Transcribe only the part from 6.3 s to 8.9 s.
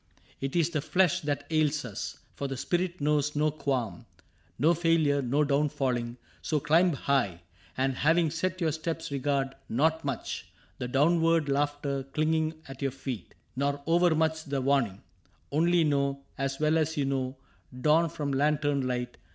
so climb high. And having set your